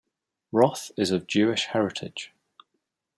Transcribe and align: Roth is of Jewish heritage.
Roth 0.51 0.89
is 0.97 1.11
of 1.11 1.27
Jewish 1.27 1.65
heritage. 1.67 2.31